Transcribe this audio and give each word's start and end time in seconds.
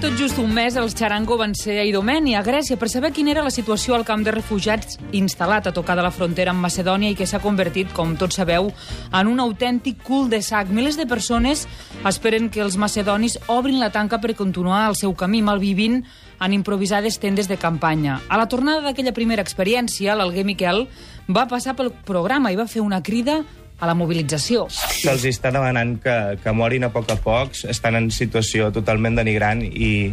Tot 0.00 0.14
just 0.16 0.38
un 0.40 0.48
mes 0.56 0.72
els 0.80 0.94
Charango 0.96 1.36
van 1.36 1.52
ser 1.52 1.74
a 1.76 1.82
Idomeni, 1.84 2.32
a 2.32 2.40
Grècia, 2.40 2.78
per 2.80 2.86
saber 2.88 3.10
quina 3.12 3.34
era 3.34 3.42
la 3.44 3.50
situació 3.52 3.92
al 3.92 4.06
camp 4.08 4.22
de 4.24 4.32
refugiats 4.32 4.96
instal·lat 5.12 5.68
a 5.68 5.74
tocar 5.76 5.92
de 5.98 6.06
la 6.06 6.12
frontera 6.14 6.54
amb 6.54 6.64
Macedònia 6.64 7.12
i 7.12 7.18
que 7.18 7.26
s'ha 7.28 7.42
convertit, 7.44 7.92
com 7.92 8.14
tots 8.16 8.40
sabeu, 8.40 8.70
en 9.12 9.28
un 9.28 9.44
autèntic 9.44 10.00
cul 10.00 10.30
de 10.32 10.40
sac. 10.40 10.72
Milers 10.72 10.96
de 10.96 11.04
persones 11.04 11.66
esperen 12.08 12.48
que 12.48 12.64
els 12.64 12.80
macedonis 12.80 13.36
obrin 13.52 13.76
la 13.76 13.92
tanca 13.92 14.22
per 14.24 14.32
continuar 14.40 14.86
el 14.88 14.96
seu 14.96 15.12
camí, 15.12 15.44
malvivint 15.44 16.00
en 16.40 16.56
improvisades 16.56 17.20
tendes 17.20 17.52
de 17.52 17.60
campanya. 17.60 18.22
A 18.32 18.40
la 18.40 18.48
tornada 18.48 18.80
d'aquella 18.80 19.12
primera 19.12 19.44
experiència, 19.44 20.16
l'Alguer 20.16 20.48
Miquel 20.48 20.86
va 21.28 21.44
passar 21.44 21.76
pel 21.76 21.92
programa 22.08 22.48
i 22.48 22.56
va 22.56 22.64
fer 22.64 22.80
una 22.80 23.02
crida 23.04 23.42
a 23.80 23.88
la 23.88 23.96
mobilització. 23.96 24.66
Se'ls 24.70 25.24
està 25.30 25.52
demanant 25.54 25.96
que, 26.02 26.16
que 26.42 26.54
morin 26.56 26.86
a 26.86 26.92
poc 26.92 27.10
a 27.10 27.16
poc, 27.20 27.56
estan 27.72 27.96
en 27.98 28.10
situació 28.14 28.70
totalment 28.76 29.16
denigrant 29.18 29.64
i, 29.64 30.12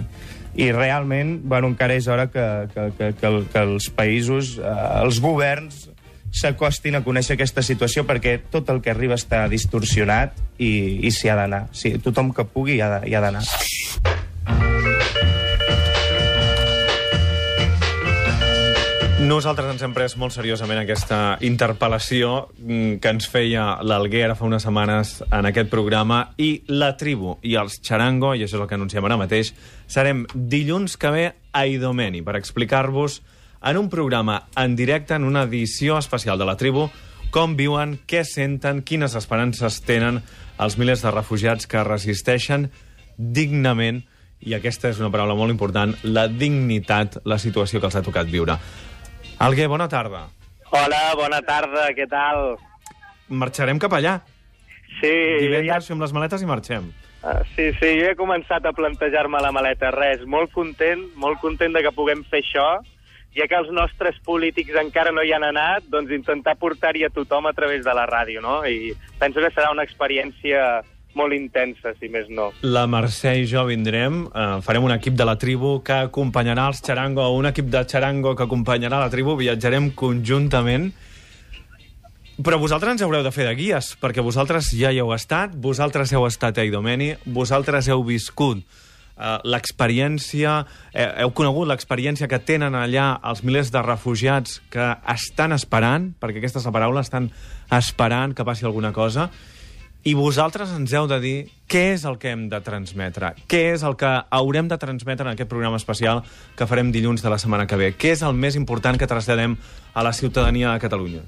i 0.56 0.72
realment, 0.72 1.38
bueno, 1.44 1.70
encara 1.74 1.98
és 2.00 2.08
hora 2.08 2.30
que, 2.32 2.48
que, 2.74 2.90
que, 2.98 3.12
que, 3.20 3.34
que 3.52 3.66
els 3.68 3.92
països, 3.94 4.56
eh, 4.58 4.76
els 5.04 5.22
governs, 5.24 5.90
s'acostin 6.38 6.98
a 6.98 7.04
conèixer 7.06 7.38
aquesta 7.38 7.64
situació 7.64 8.04
perquè 8.08 8.38
tot 8.52 8.70
el 8.74 8.82
que 8.84 8.92
arriba 8.92 9.16
està 9.18 9.46
distorsionat 9.52 10.36
i, 10.58 11.04
i 11.08 11.12
s'hi 11.14 11.32
ha 11.32 11.38
d'anar. 11.40 11.68
Sí, 11.76 11.96
tothom 12.04 12.34
que 12.36 12.48
pugui 12.48 12.78
hi 12.78 12.82
ha 12.84 13.24
d'anar. 13.24 13.46
Nosaltres 19.28 19.68
ens 19.74 19.82
hem 19.84 19.92
pres 19.92 20.14
molt 20.16 20.32
seriosament 20.32 20.78
aquesta 20.80 21.18
interpel·lació 21.44 22.46
mm, 22.62 23.00
que 23.04 23.12
ens 23.12 23.26
feia 23.28 23.66
l'Alguer 23.84 24.22
ara 24.24 24.38
fa 24.40 24.46
unes 24.48 24.64
setmanes 24.64 25.18
en 25.26 25.50
aquest 25.50 25.68
programa 25.68 26.22
i 26.40 26.62
la 26.72 26.94
tribu 26.96 27.34
i 27.44 27.58
els 27.60 27.76
Charango, 27.84 28.32
i 28.38 28.46
això 28.46 28.56
és 28.56 28.62
el 28.62 28.70
que 28.70 28.78
anunciem 28.78 29.04
ara 29.04 29.20
mateix, 29.20 29.52
serem 29.92 30.24
dilluns 30.32 30.96
que 30.96 31.12
ve 31.12 31.26
a 31.52 31.66
Idomeni 31.68 32.24
per 32.24 32.38
explicar-vos 32.40 33.20
en 33.68 33.82
un 33.82 33.92
programa 33.92 34.46
en 34.56 34.80
directe, 34.80 35.20
en 35.20 35.28
una 35.28 35.44
edició 35.44 36.00
especial 36.00 36.40
de 36.40 36.48
la 36.48 36.56
tribu, 36.56 36.88
com 37.34 37.60
viuen, 37.60 37.98
què 38.08 38.24
senten, 38.24 38.80
quines 38.88 39.18
esperances 39.20 39.82
tenen 39.84 40.22
els 40.56 40.80
milers 40.80 41.04
de 41.04 41.12
refugiats 41.12 41.68
que 41.68 41.84
resisteixen 41.84 42.70
dignament, 43.18 44.06
i 44.40 44.54
aquesta 44.56 44.88
és 44.94 45.02
una 45.02 45.12
paraula 45.12 45.36
molt 45.36 45.52
important, 45.52 45.98
la 46.06 46.30
dignitat, 46.32 47.26
la 47.26 47.42
situació 47.42 47.82
que 47.82 47.90
els 47.92 47.98
ha 47.98 48.06
tocat 48.06 48.32
viure. 48.32 48.56
Alguer, 49.40 49.68
bona 49.68 49.88
tarda. 49.88 50.28
Hola, 50.74 51.02
bona 51.16 51.42
tarda, 51.46 51.92
què 51.94 52.08
tal? 52.10 52.56
Marxarem 53.30 53.78
cap 53.80 53.94
allà. 53.94 54.18
Sí, 54.98 55.12
Divendres 55.44 55.86
ja... 55.86 55.94
fem 55.94 56.02
les 56.02 56.14
maletes 56.16 56.42
i 56.42 56.50
marxem. 56.50 56.90
Uh, 57.22 57.42
sí, 57.54 57.70
sí, 57.78 57.92
jo 58.00 58.08
he 58.10 58.16
començat 58.18 58.66
a 58.66 58.74
plantejar-me 58.74 59.42
la 59.44 59.52
maleta. 59.54 59.92
Res, 59.94 60.26
molt 60.26 60.50
content, 60.56 61.04
molt 61.22 61.42
content 61.44 61.76
de 61.76 61.84
que 61.86 61.94
puguem 61.94 62.24
fer 62.32 62.42
això. 62.42 62.68
Ja 63.38 63.46
que 63.46 63.60
els 63.60 63.70
nostres 63.70 64.18
polítics 64.26 64.74
encara 64.82 65.14
no 65.14 65.22
hi 65.22 65.36
han 65.36 65.46
anat, 65.46 65.86
doncs 65.94 66.14
intentar 66.16 66.56
portar-hi 66.58 67.06
a 67.06 67.14
tothom 67.14 67.46
a 67.46 67.54
través 67.54 67.86
de 67.86 67.94
la 67.94 68.08
ràdio, 68.10 68.42
no? 68.42 68.64
I 68.66 68.96
penso 69.22 69.44
que 69.44 69.52
serà 69.54 69.70
una 69.70 69.86
experiència 69.86 70.82
molt 71.18 71.36
intensa, 71.36 71.94
si 72.00 72.10
més 72.14 72.30
no. 72.30 72.52
La 72.62 72.86
Mercè 72.90 73.34
i 73.42 73.50
jo 73.50 73.66
vindrem, 73.68 74.24
eh, 74.30 74.48
farem 74.66 74.86
un 74.88 74.94
equip 74.96 75.18
de 75.18 75.26
la 75.28 75.38
tribu 75.42 75.82
que 75.84 75.98
acompanyarà 76.08 76.70
els 76.72 76.82
Charango, 76.86 77.26
o 77.26 77.36
un 77.38 77.50
equip 77.50 77.72
de 77.74 77.84
Charango 77.90 78.36
que 78.36 78.46
acompanyarà 78.46 79.02
la 79.02 79.12
tribu, 79.14 79.36
viatjarem 79.40 79.92
conjuntament, 79.98 80.92
però 82.38 82.60
vosaltres 82.62 82.94
ens 82.94 83.02
haureu 83.02 83.24
de 83.26 83.34
fer 83.34 83.48
de 83.48 83.56
guies, 83.58 83.96
perquè 83.98 84.22
vosaltres 84.22 84.70
ja 84.78 84.92
hi 84.94 85.00
heu 85.02 85.14
estat, 85.16 85.56
vosaltres 85.58 86.14
heu 86.14 86.28
estat 86.28 86.60
a 86.62 86.66
Idomeni, 86.68 87.16
vosaltres 87.26 87.90
heu 87.90 88.04
viscut 88.06 88.62
eh, 89.18 89.38
l'experiència, 89.44 90.60
eh, 90.94 91.08
heu 91.24 91.34
conegut 91.34 91.68
l'experiència 91.72 92.30
que 92.30 92.40
tenen 92.40 92.78
allà 92.78 93.10
els 93.26 93.42
milers 93.42 93.74
de 93.74 93.82
refugiats 93.82 94.62
que 94.70 94.92
estan 95.14 95.56
esperant, 95.58 96.12
perquè 96.22 96.44
aquesta 96.44 96.62
és 96.62 96.70
la 96.70 96.76
paraula, 96.76 97.02
estan 97.02 97.32
esperant 97.74 98.38
que 98.38 98.46
passi 98.46 98.70
alguna 98.70 98.94
cosa, 98.94 99.32
i 100.04 100.14
vosaltres 100.14 100.72
ens 100.76 100.94
heu 100.94 101.08
de 101.10 101.18
dir 101.20 101.38
què 101.68 101.94
és 101.94 102.06
el 102.08 102.18
que 102.22 102.32
hem 102.32 102.48
de 102.52 102.60
transmetre, 102.64 103.34
què 103.50 103.74
és 103.74 103.84
el 103.84 103.98
que 104.00 104.12
haurem 104.30 104.70
de 104.72 104.78
transmetre 104.80 105.28
en 105.28 105.34
aquest 105.34 105.50
programa 105.50 105.80
especial 105.82 106.22
que 106.56 106.68
farem 106.70 106.94
dilluns 106.96 107.24
de 107.24 107.34
la 107.34 107.40
setmana 107.42 107.68
que 107.68 107.80
ve, 107.80 107.92
què 107.98 108.14
és 108.16 108.24
el 108.24 108.38
més 108.38 108.56
important 108.56 108.98
que 108.98 109.10
traslladem 109.10 109.58
a 109.94 110.06
la 110.06 110.14
ciutadania 110.14 110.72
de 110.72 110.80
Catalunya. 110.80 111.26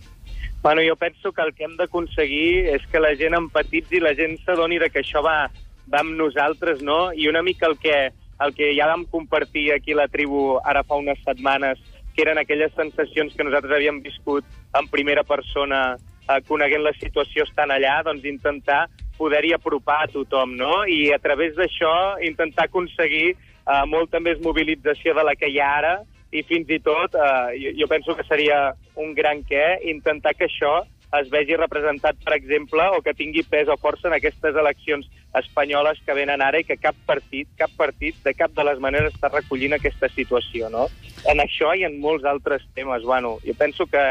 Bueno, 0.62 0.82
jo 0.88 0.96
penso 0.96 1.32
que 1.32 1.42
el 1.42 1.54
que 1.54 1.64
hem 1.64 1.76
d'aconseguir 1.80 2.68
és 2.76 2.86
que 2.92 3.00
la 3.00 3.16
gent 3.16 3.36
empatitzi 3.36 4.02
la 4.04 4.14
gent 4.16 4.38
s'adoni 4.44 4.80
que 4.92 5.04
això 5.04 5.24
va, 5.24 5.50
va 5.88 6.02
amb 6.04 6.18
nosaltres, 6.20 6.82
no? 6.82 7.14
I 7.14 7.30
una 7.30 7.42
mica 7.42 7.68
el 7.68 7.78
que, 7.80 8.12
el 8.40 8.54
que 8.56 8.74
ja 8.76 8.88
vam 8.88 9.06
compartir 9.06 9.72
aquí 9.74 9.96
la 9.96 10.08
tribu 10.08 10.60
ara 10.64 10.84
fa 10.84 11.00
unes 11.00 11.20
setmanes, 11.24 11.80
que 12.16 12.24
eren 12.24 12.38
aquelles 12.38 12.74
sensacions 12.76 13.34
que 13.36 13.44
nosaltres 13.44 13.76
havíem 13.76 14.02
viscut 14.04 14.44
en 14.76 14.88
primera 14.92 15.24
persona 15.24 15.98
eh, 16.30 16.42
coneguent 16.48 16.86
la 16.86 16.94
situació 16.98 17.46
estan 17.48 17.74
allà, 17.74 18.00
doncs 18.06 18.28
intentar 18.30 18.86
poder-hi 19.18 19.52
apropar 19.56 20.04
a 20.06 20.12
tothom, 20.12 20.56
no? 20.56 20.86
I 20.88 21.12
a 21.12 21.20
través 21.20 21.56
d'això 21.58 22.20
intentar 22.24 22.70
aconseguir 22.70 23.34
eh, 23.34 23.84
molta 23.88 24.22
més 24.24 24.40
mobilització 24.46 25.18
de 25.18 25.26
la 25.28 25.36
que 25.36 25.50
hi 25.52 25.60
ha 25.60 25.74
ara 25.82 25.98
i 26.32 26.44
fins 26.46 26.70
i 26.70 26.80
tot, 26.86 27.18
eh, 27.18 27.58
jo, 27.60 27.76
jo 27.82 27.90
penso 27.92 28.16
que 28.16 28.28
seria 28.30 28.70
un 28.96 29.14
gran 29.18 29.44
què, 29.44 29.82
intentar 29.92 30.36
que 30.38 30.48
això 30.48 30.80
es 31.18 31.30
vegi 31.34 31.56
representat, 31.58 32.20
per 32.22 32.36
exemple, 32.36 32.84
o 32.94 33.02
que 33.02 33.16
tingui 33.18 33.42
pes 33.50 33.68
o 33.68 33.78
força 33.82 34.08
en 34.08 34.14
aquestes 34.14 34.56
eleccions 34.62 35.08
espanyoles 35.40 35.98
que 36.06 36.14
venen 36.14 36.42
ara 36.46 36.62
i 36.62 36.68
que 36.68 36.78
cap 36.78 36.98
partit, 37.10 37.50
cap 37.58 37.74
partit, 37.78 38.18
de 38.26 38.36
cap 38.38 38.54
de 38.54 38.66
les 38.68 38.82
maneres 38.82 39.16
està 39.16 39.32
recollint 39.34 39.74
aquesta 39.74 40.10
situació, 40.14 40.70
no? 40.70 40.86
En 41.30 41.42
això 41.42 41.74
i 41.74 41.86
en 41.88 41.98
molts 42.02 42.28
altres 42.30 42.62
temes. 42.78 43.02
Bueno, 43.10 43.38
jo 43.42 43.58
penso 43.58 43.90
que 43.90 44.04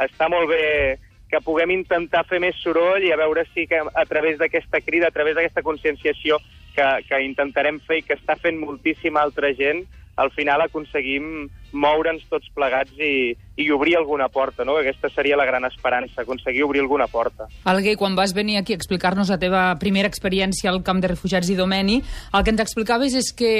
està 0.00 0.30
molt 0.32 0.48
bé 0.48 0.96
que 1.28 1.42
puguem 1.44 1.74
intentar 1.74 2.24
fer 2.28 2.40
més 2.40 2.56
soroll 2.62 3.04
i 3.04 3.12
a 3.12 3.20
veure 3.20 3.44
si 3.52 3.66
que 3.68 3.80
a 3.80 4.04
través 4.08 4.38
d'aquesta 4.40 4.80
crida, 4.80 5.08
a 5.08 5.14
través 5.14 5.36
d'aquesta 5.36 5.62
conscienciació 5.62 6.38
que, 6.74 6.88
que 7.08 7.22
intentarem 7.24 7.80
fer 7.84 8.00
i 8.00 8.06
que 8.06 8.16
està 8.16 8.38
fent 8.40 8.58
moltíssima 8.60 9.22
altra 9.22 9.52
gent, 9.56 9.84
al 10.18 10.32
final 10.34 10.64
aconseguim 10.64 11.46
moure'ns 11.78 12.24
tots 12.30 12.48
plegats 12.56 12.96
i, 12.98 13.36
i 13.60 13.68
obrir 13.70 13.94
alguna 13.98 14.26
porta, 14.32 14.64
no? 14.66 14.74
Aquesta 14.80 15.10
seria 15.14 15.38
la 15.38 15.46
gran 15.46 15.64
esperança, 15.68 16.22
aconseguir 16.22 16.64
obrir 16.66 16.82
alguna 16.82 17.06
porta. 17.06 17.46
Alguer, 17.70 17.94
quan 18.00 18.16
vas 18.18 18.34
venir 18.34 18.58
aquí 18.58 18.74
a 18.74 18.80
explicar-nos 18.80 19.30
la 19.30 19.38
teva 19.38 19.68
primera 19.78 20.10
experiència 20.10 20.72
al 20.72 20.82
camp 20.82 21.04
de 21.04 21.12
refugiats 21.14 21.46
d'Idomeni, 21.46 22.00
el 22.32 22.44
que 22.44 22.54
ens 22.56 22.64
explicaves 22.64 23.14
és 23.20 23.30
que 23.36 23.52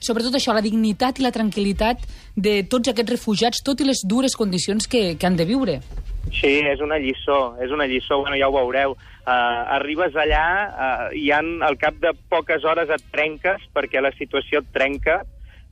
sobretot 0.00 0.38
això, 0.38 0.54
la 0.56 0.64
dignitat 0.64 1.20
i 1.20 1.26
la 1.26 1.34
tranquil·litat 1.34 2.06
de 2.36 2.62
tots 2.64 2.88
aquests 2.88 3.18
refugiats, 3.18 3.60
tot 3.66 3.84
i 3.84 3.90
les 3.90 4.00
dures 4.08 4.36
condicions 4.36 4.88
que, 4.88 5.18
que 5.20 5.28
han 5.28 5.36
de 5.36 5.44
viure. 5.44 5.80
Sí, 6.30 6.60
és 6.62 6.80
una 6.80 6.98
lliçó, 7.02 7.56
és 7.60 7.72
una 7.74 7.86
lliçó, 7.90 8.20
bueno, 8.22 8.36
ja 8.38 8.48
ho 8.48 8.54
veureu. 8.54 8.94
Uh, 9.20 9.60
arribes 9.76 10.14
allà 10.16 10.44
uh, 10.70 11.08
i 11.14 11.28
han, 11.34 11.58
al 11.66 11.76
cap 11.78 11.98
de 12.02 12.14
poques 12.30 12.64
hores 12.64 12.90
et 12.90 13.04
trenques, 13.12 13.66
perquè 13.74 14.00
la 14.00 14.14
situació 14.16 14.62
et 14.62 14.70
trenca, 14.72 15.20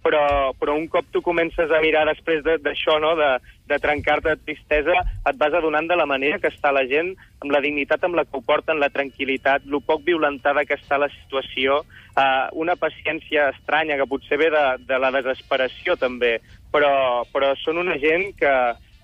però, 0.02 0.52
però 0.58 0.74
un 0.78 0.86
cop 0.90 1.06
tu 1.12 1.22
comences 1.24 1.70
a 1.70 1.80
mirar 1.82 2.04
després 2.08 2.42
d'això, 2.44 2.98
no, 3.02 3.14
de, 3.18 3.30
de 3.70 3.78
trencar-te 3.82 4.34
de 4.34 4.42
tristesa, 4.44 4.94
et 5.26 5.38
vas 5.40 5.54
adonant 5.54 5.88
de 5.90 5.98
la 5.98 6.06
manera 6.10 6.38
que 6.42 6.50
està 6.52 6.72
la 6.74 6.84
gent, 6.90 7.14
amb 7.42 7.54
la 7.54 7.62
dignitat 7.64 8.04
amb 8.04 8.18
la 8.18 8.26
que 8.26 8.38
ho 8.38 8.42
porten, 8.44 8.80
la 8.82 8.90
tranquil·litat, 8.94 9.66
lo 9.66 9.80
poc 9.84 10.04
violentada 10.06 10.66
que 10.68 10.78
està 10.78 11.00
la 11.00 11.10
situació, 11.14 11.80
uh, 11.84 12.46
una 12.58 12.76
paciència 12.76 13.50
estranya 13.54 13.98
que 13.98 14.10
potser 14.10 14.40
ve 14.42 14.50
de, 14.54 14.66
de 14.90 15.00
la 15.00 15.12
desesperació 15.14 15.96
també, 16.00 16.38
però, 16.74 17.24
però 17.32 17.54
són 17.62 17.80
una 17.84 17.98
gent 18.02 18.30
que, 18.38 18.54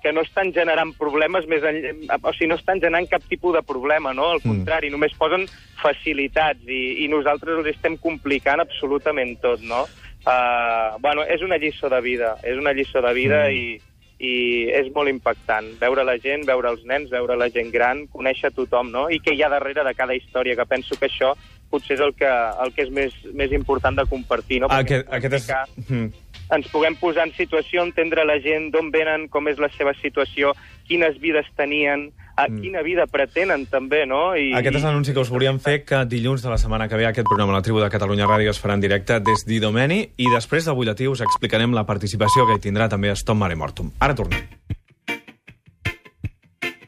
que 0.04 0.12
no 0.12 0.20
estan 0.20 0.52
generant 0.52 0.90
problemes 1.00 1.46
més 1.48 1.64
enllà, 1.64 2.18
o 2.20 2.32
sigui, 2.36 2.50
no 2.50 2.58
estan 2.60 2.82
generant 2.82 3.08
cap 3.08 3.24
tipus 3.24 3.54
de 3.56 3.62
problema, 3.64 4.12
no? 4.12 4.26
Al 4.34 4.42
mm. 4.42 4.50
contrari, 4.50 4.90
mm. 4.90 4.98
només 4.98 5.16
posen 5.16 5.46
facilitats 5.80 6.68
i, 6.68 6.82
i 7.06 7.08
nosaltres 7.08 7.62
els 7.62 7.70
estem 7.72 7.96
complicant 8.02 8.60
absolutament 8.60 9.38
tot, 9.40 9.64
no? 9.64 9.86
Uh, 10.28 11.00
bueno, 11.00 11.24
és 11.24 11.40
una 11.44 11.56
lliçó 11.60 11.88
de 11.92 12.02
vida, 12.04 12.34
és 12.44 12.60
una 12.60 12.74
lliçó 12.76 13.00
de 13.04 13.12
vida 13.16 13.46
mm. 13.46 13.56
i, 13.56 14.04
i 14.28 14.34
és 14.76 14.90
molt 14.92 15.08
impactant 15.08 15.70
veure 15.80 16.04
la 16.04 16.18
gent, 16.20 16.44
veure 16.48 16.74
els 16.76 16.84
nens, 16.88 17.08
veure 17.12 17.38
la 17.40 17.48
gent 17.54 17.72
gran, 17.72 18.04
conèixer 18.12 18.52
tothom, 18.52 18.92
no? 18.92 19.06
I 19.08 19.22
què 19.24 19.32
hi 19.32 19.40
ha 19.40 19.52
darrere 19.52 19.86
de 19.88 19.94
cada 19.96 20.16
història, 20.16 20.58
que 20.60 20.68
penso 20.68 21.00
que 21.00 21.08
això 21.08 21.32
potser 21.72 21.96
és 21.96 22.04
el 22.04 22.12
que, 22.20 22.28
el 22.60 22.76
que 22.76 22.84
és 22.84 22.92
més, 22.92 23.16
més 23.32 23.56
important 23.56 23.96
de 23.96 24.04
compartir, 24.12 24.60
no? 24.60 24.68
Perquè 24.68 25.00
aquest, 25.00 25.16
aquest 25.16 25.40
és... 25.40 25.88
Mm 25.88 26.23
ens 26.52 26.68
puguem 26.72 26.96
posar 27.00 27.28
en 27.28 27.32
situació, 27.36 27.84
entendre 27.86 28.24
la 28.26 28.36
gent, 28.42 28.70
d'on 28.74 28.90
venen, 28.92 29.28
com 29.32 29.48
és 29.48 29.60
la 29.62 29.70
seva 29.76 29.94
situació, 30.00 30.52
quines 30.88 31.16
vides 31.20 31.48
tenien, 31.56 32.10
a 32.36 32.48
mm. 32.48 32.60
quina 32.60 32.82
vida 32.82 33.06
pretenen 33.06 33.66
també, 33.70 34.04
no? 34.10 34.34
I, 34.36 34.50
Aquest 34.58 34.80
és 34.80 34.86
l'anunci 34.86 35.14
que 35.14 35.22
us 35.22 35.30
volíem 35.32 35.60
fer, 35.62 35.80
que 35.86 36.02
dilluns 36.10 36.42
de 36.44 36.50
la 36.50 36.58
setmana 36.60 36.88
que 36.90 36.98
ve 36.98 37.06
aquest 37.08 37.28
programa 37.30 37.54
La 37.54 37.62
Tribu 37.62 37.80
de 37.82 37.90
Catalunya 37.92 38.28
Ràdio 38.28 38.52
es 38.52 38.60
farà 38.60 38.76
en 38.76 38.84
directe 38.84 39.20
des 39.22 39.46
d'Idomeni 39.46 40.00
i 40.18 40.30
després 40.34 40.66
del 40.66 40.76
butlletí 40.78 41.08
us 41.08 41.22
explicarem 41.24 41.74
la 41.76 41.86
participació 41.86 42.48
que 42.48 42.58
hi 42.58 42.64
tindrà 42.68 42.90
també 42.90 43.14
Stop 43.14 43.38
Mare 43.38 43.56
Mortum. 43.56 43.92
Ara 44.02 44.18
tornem. 44.18 44.42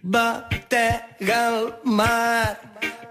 Batega 0.03 1.39
el 1.51 1.71
mar 1.85 2.59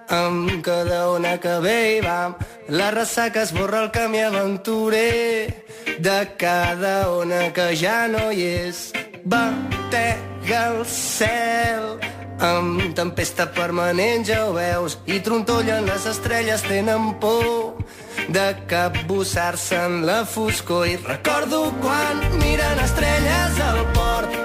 amb 0.09 0.61
cada 0.63 1.09
ona 1.11 1.37
que 1.41 1.59
ve 1.63 1.79
i 1.97 2.01
vam. 2.03 2.35
La 2.69 2.91
ressaca 2.91 3.43
esborra 3.43 3.81
el 3.83 3.91
camí 3.91 4.21
aventurer 4.23 5.64
de 5.99 6.27
cada 6.37 7.09
ona 7.09 7.51
que 7.53 7.75
ja 7.75 8.07
no 8.07 8.31
hi 8.31 8.43
és. 8.67 8.91
Batega 9.25 10.61
el 10.71 10.83
cel 10.85 11.95
amb 12.39 12.93
tempesta 12.95 13.47
permanent, 13.55 14.25
ja 14.27 14.43
ho 14.45 14.53
veus, 14.57 14.97
i 15.07 15.21
trontollen 15.23 15.87
les 15.87 16.05
estrelles, 16.09 16.65
tenen 16.67 17.13
por 17.23 17.79
de 18.27 18.45
capbussar-se 18.67 19.79
en 19.85 20.05
la 20.05 20.23
foscor. 20.25 20.87
I 20.87 20.97
recordo 20.97 21.71
quan 21.81 22.21
miren 22.41 22.79
estrelles 22.83 23.59
al 23.69 23.81
port, 23.93 24.39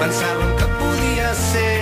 pensaven 0.00 0.56
que 0.58 0.70
podia 0.80 1.34
ser 1.34 1.75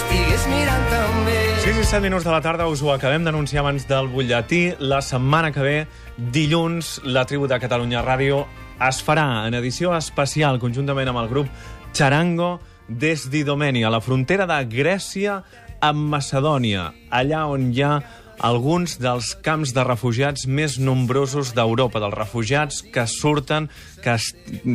les 0.00 0.08
estigués 0.08 0.46
mirant 0.48 0.84
també. 0.90 1.36
6 1.60 1.78
i 1.78 1.84
7 1.84 2.00
minuts 2.02 2.24
de 2.24 2.30
la 2.30 2.40
tarda 2.40 2.66
us 2.68 2.82
ho 2.82 2.92
acabem 2.92 3.24
d'anunciar 3.24 3.60
abans 3.60 3.86
del 3.88 4.08
butlletí. 4.08 4.74
La 4.78 5.00
setmana 5.02 5.52
que 5.52 5.60
ve, 5.60 5.86
dilluns, 6.16 7.00
la 7.04 7.24
tribu 7.26 7.46
de 7.46 7.58
Catalunya 7.60 8.02
Ràdio 8.04 8.46
es 8.80 9.02
farà 9.04 9.46
en 9.46 9.54
edició 9.54 9.92
especial 9.96 10.58
conjuntament 10.58 11.08
amb 11.08 11.20
el 11.20 11.28
grup 11.28 11.48
Charango 11.92 12.60
des 12.88 13.28
d'Idomeni, 13.30 13.84
a 13.84 13.90
la 13.90 14.00
frontera 14.00 14.46
de 14.46 14.64
Grècia 14.66 15.42
amb 15.80 16.08
Macedònia, 16.12 16.92
allà 17.10 17.46
on 17.48 17.70
hi 17.72 17.82
ha 17.82 18.00
alguns 18.40 18.96
dels 19.00 19.34
camps 19.44 19.74
de 19.76 19.84
refugiats 19.84 20.46
més 20.48 20.78
nombrosos 20.80 21.52
d'Europa, 21.56 22.00
dels 22.00 22.16
refugiats 22.16 22.80
que 22.82 23.04
surten 23.06 23.68
que 24.00 24.16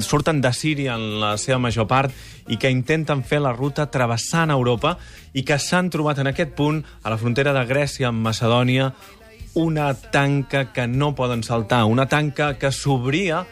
surten 0.05 0.41
de 0.41 0.51
Síria 0.53 0.93
en 0.93 1.19
la 1.21 1.33
seva 1.41 1.57
major 1.59 1.87
part 1.89 2.13
i 2.47 2.59
que 2.61 2.69
intenten 2.69 3.23
fer 3.25 3.41
la 3.41 3.55
ruta 3.55 3.87
travessant 3.89 4.53
Europa 4.53 4.95
i 5.33 5.41
que 5.43 5.57
s'han 5.57 5.89
trobat 5.89 6.21
en 6.21 6.29
aquest 6.29 6.53
punt, 6.53 6.83
a 7.01 7.09
la 7.09 7.17
frontera 7.17 7.55
de 7.57 7.65
Grècia 7.65 8.11
amb 8.11 8.21
Macedònia, 8.21 8.91
una 9.55 9.93
tanca 9.95 10.67
que 10.75 10.85
no 10.85 11.15
poden 11.15 11.41
saltar, 11.43 11.85
una 11.89 12.05
tanca 12.05 12.53
que 12.59 12.71
s'obria 12.71 13.45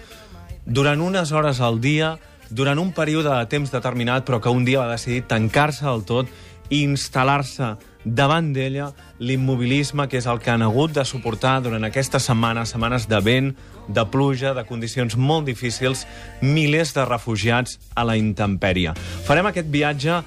durant 0.65 1.01
unes 1.01 1.31
hores 1.31 1.59
al 1.59 1.81
dia, 1.81 2.17
durant 2.49 2.77
un 2.77 2.93
període 2.93 3.33
de 3.33 3.49
temps 3.49 3.71
determinat, 3.71 4.27
però 4.27 4.39
que 4.39 4.53
un 4.53 4.63
dia 4.67 4.83
va 4.83 4.93
decidir 4.93 5.25
tancar-se 5.27 5.87
del 5.87 6.05
tot 6.05 6.29
i 6.69 6.83
instal·lar-se 6.85 7.73
davant 8.03 8.51
d'ella 8.53 8.91
l'immobilisme 9.19 10.07
que 10.09 10.19
és 10.19 10.27
el 10.27 10.41
que 10.43 10.51
han 10.51 10.63
hagut 10.65 10.93
de 10.95 11.05
suportar 11.05 11.61
durant 11.63 11.83
aquestes 11.87 12.27
setmanes, 12.29 12.73
setmanes 12.75 13.07
de 13.07 13.19
vent, 13.23 13.51
de 13.87 14.05
pluja, 14.11 14.53
de 14.53 14.63
condicions 14.67 15.15
molt 15.17 15.47
difícils, 15.47 16.05
milers 16.41 16.93
de 16.95 17.05
refugiats 17.05 17.79
a 17.95 18.05
la 18.07 18.17
intempèrie. 18.19 18.93
Farem 19.27 19.49
aquest 19.49 19.69
viatge 19.71 20.21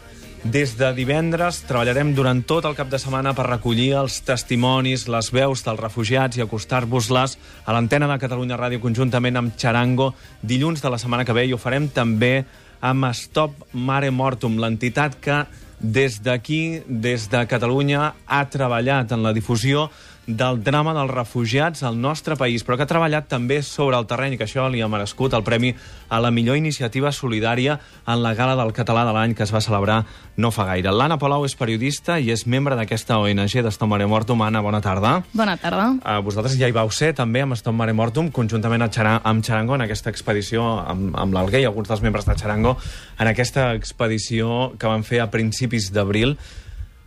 des 0.46 0.76
de 0.78 0.92
divendres 0.94 1.62
treballarem 1.66 2.12
durant 2.14 2.42
tot 2.46 2.66
el 2.68 2.76
cap 2.78 2.90
de 2.92 3.00
setmana 3.02 3.32
per 3.34 3.48
recollir 3.48 3.96
els 3.98 4.20
testimonis, 4.22 5.08
les 5.10 5.30
veus 5.34 5.64
dels 5.66 5.80
refugiats 5.80 6.38
i 6.38 6.44
acostar-vos-les 6.44 7.36
a 7.64 7.74
l'antena 7.74 8.06
de 8.06 8.18
Catalunya 8.22 8.58
Ràdio 8.60 8.80
conjuntament 8.80 9.40
amb 9.40 9.56
Charango 9.58 10.12
dilluns 10.42 10.84
de 10.84 10.92
la 10.92 11.00
setmana 11.02 11.24
que 11.24 11.34
ve 11.34 11.48
i 11.48 11.54
ho 11.56 11.58
farem 11.58 11.88
també 11.88 12.44
amb 12.80 13.08
Stop 13.16 13.72
Mare 13.72 14.12
Mortum, 14.12 14.60
l'entitat 14.60 15.16
que 15.20 15.40
des 15.80 16.20
d'aquí, 16.22 16.82
des 16.88 17.28
de 17.28 17.44
Catalunya, 17.48 18.14
ha 18.26 18.44
treballat 18.50 19.12
en 19.12 19.22
la 19.26 19.32
difusió 19.36 19.90
del 20.26 20.62
drama 20.64 20.92
dels 20.94 21.10
refugiats 21.10 21.84
al 21.86 22.00
nostre 22.00 22.36
país, 22.36 22.64
però 22.66 22.76
que 22.76 22.82
ha 22.82 22.90
treballat 22.90 23.28
també 23.30 23.60
sobre 23.62 23.96
el 23.96 24.08
terreny, 24.10 24.34
que 24.36 24.44
això 24.44 24.66
li 24.70 24.82
ha 24.82 24.88
merescut 24.90 25.34
el 25.38 25.44
Premi 25.46 25.72
a 26.10 26.18
la 26.20 26.32
millor 26.34 26.58
iniciativa 26.58 27.12
solidària 27.14 27.78
en 28.06 28.22
la 28.22 28.34
Gala 28.34 28.56
del 28.58 28.74
Català 28.74 29.04
de 29.06 29.14
l'any 29.14 29.36
que 29.38 29.46
es 29.46 29.54
va 29.54 29.62
celebrar 29.62 30.02
no 30.36 30.50
fa 30.50 30.66
gaire. 30.66 30.90
L'Anna 30.90 31.18
Palau 31.18 31.46
és 31.46 31.54
periodista 31.56 32.18
i 32.18 32.32
és 32.34 32.46
membre 32.46 32.76
d'aquesta 32.76 33.20
ONG 33.22 33.54
d'Estom 33.62 33.90
Mare 33.94 34.06
Mortum. 34.10 34.42
Anna, 34.42 34.62
bona 34.62 34.82
tarda. 34.82 35.22
Bona 35.32 35.56
tarda. 35.56 35.88
Uh, 36.02 36.18
vosaltres 36.26 36.58
ja 36.58 36.68
hi 36.68 36.74
vau 36.74 36.90
ser 36.90 37.12
també 37.14 37.46
amb 37.46 37.54
Estom 37.56 37.78
Mare 37.78 37.94
Mortum, 37.94 38.30
conjuntament 38.34 38.82
a 38.82 38.90
Xara 38.90 39.20
amb 39.24 39.46
Charango 39.46 39.78
en 39.78 39.86
aquesta 39.86 40.10
expedició 40.10 40.66
amb, 40.82 41.14
amb 41.16 41.38
l'Alguer 41.38 41.62
i 41.62 41.70
alguns 41.70 41.88
dels 41.88 42.02
membres 42.02 42.26
de 42.26 42.36
Charango 42.36 42.76
en 43.18 43.30
aquesta 43.30 43.72
expedició 43.78 44.72
que 44.78 44.90
van 44.90 45.06
fer 45.06 45.22
a 45.22 45.30
principis 45.30 45.92
d'abril 45.94 46.36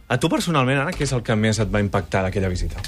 a 0.10 0.18
tu 0.18 0.30
personalment, 0.30 0.82
Anna, 0.82 0.94
què 0.96 1.06
és 1.06 1.14
el 1.14 1.22
que 1.24 1.36
més 1.38 1.60
et 1.62 1.70
va 1.70 1.82
impactar 1.84 2.24
d'aquella 2.26 2.50
visita? 2.50 2.82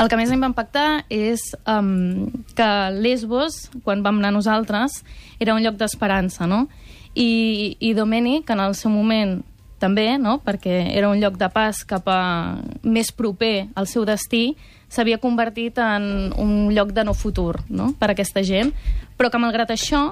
El 0.00 0.08
que 0.08 0.16
més 0.16 0.30
em 0.32 0.40
va 0.40 0.48
impactar 0.50 1.04
és 1.12 1.42
um, 1.68 2.26
que 2.56 2.70
Lesbos, 2.96 3.68
quan 3.84 4.02
vam 4.02 4.18
anar 4.18 4.32
nosaltres, 4.34 5.02
era 5.38 5.54
un 5.54 5.62
lloc 5.62 5.76
d'esperança, 5.80 6.48
no? 6.48 6.64
I, 7.14 7.76
I 7.78 7.92
Domènec, 7.94 8.50
en 8.50 8.64
el 8.64 8.74
seu 8.78 8.90
moment 8.90 9.38
també, 9.80 10.18
no? 10.20 10.38
perquè 10.44 10.82
era 10.92 11.08
un 11.08 11.20
lloc 11.22 11.38
de 11.40 11.48
pas 11.52 11.82
cap 11.88 12.06
a 12.12 12.60
més 12.84 13.10
proper 13.16 13.70
al 13.74 13.88
seu 13.88 14.04
destí, 14.08 14.54
s'havia 14.92 15.20
convertit 15.22 15.78
en 15.80 16.34
un 16.38 16.68
lloc 16.74 16.92
de 16.92 17.04
no 17.06 17.14
futur 17.14 17.62
no? 17.68 17.92
per 17.98 18.10
a 18.10 18.14
aquesta 18.14 18.44
gent, 18.44 18.74
però 19.16 19.30
que 19.32 19.40
malgrat 19.40 19.72
això, 19.72 20.10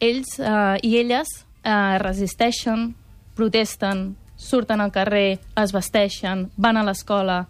ells 0.00 0.38
eh, 0.40 0.78
i 0.86 0.96
elles 1.02 1.28
eh, 1.62 1.98
resisteixen, 2.00 2.92
protesten, 3.36 4.08
surten 4.38 4.80
al 4.80 4.92
carrer, 4.94 5.38
es 5.58 5.74
vesteixen, 5.74 6.46
van 6.56 6.78
a 6.78 6.84
l'escola 6.86 7.42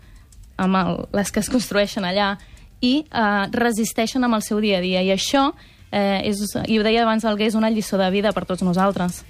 amb 0.59 0.81
el, 0.81 1.03
les 1.15 1.31
que 1.31 1.45
es 1.45 1.51
construeixen 1.53 2.09
allà 2.09 2.33
i 2.81 3.05
eh, 3.05 3.45
resisteixen 3.53 4.25
amb 4.25 4.41
el 4.41 4.43
seu 4.47 4.59
dia 4.65 4.81
a 4.81 4.83
dia. 4.83 5.05
I 5.05 5.13
això, 5.15 5.53
eh, 5.93 6.25
és, 6.27 6.41
i 6.67 6.81
ho 6.81 6.87
deia 6.87 7.05
abans 7.05 7.29
el 7.29 7.39
és 7.45 7.55
una 7.55 7.71
lliçó 7.71 8.01
de 8.01 8.11
vida 8.11 8.33
per 8.33 8.47
tots 8.49 8.65
nosaltres. 8.67 9.23